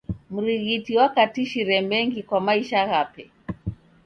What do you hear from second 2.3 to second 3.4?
maisha ghape.